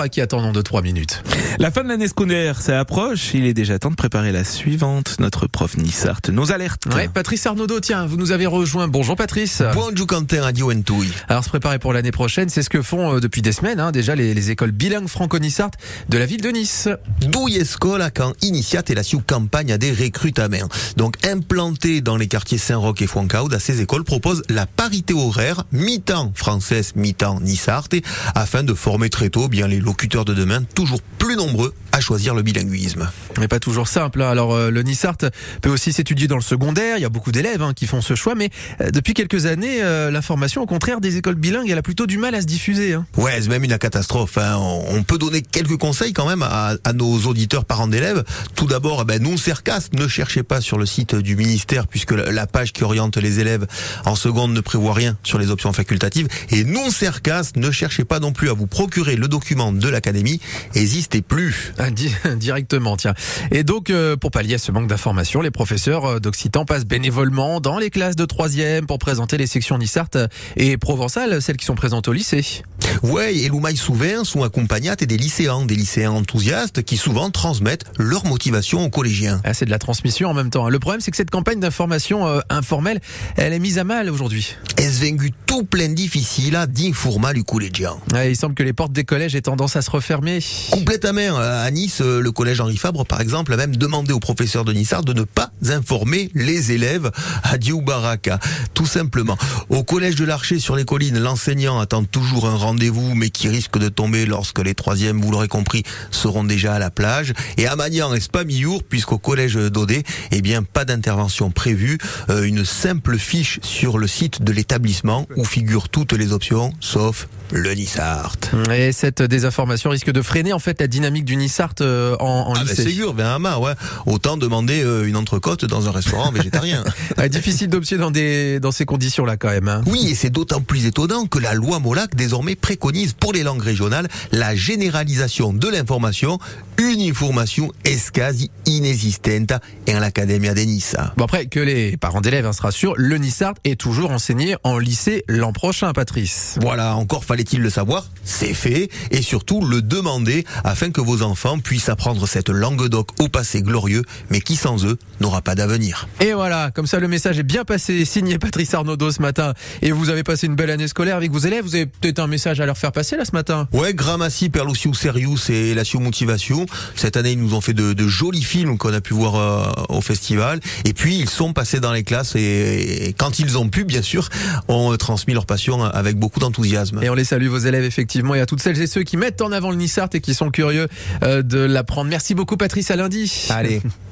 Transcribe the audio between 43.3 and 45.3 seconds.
c'est même une catastrophe. On peut